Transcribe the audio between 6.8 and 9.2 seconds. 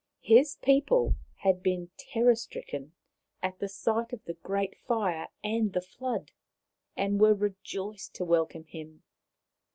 and were rejoiced to welcome him.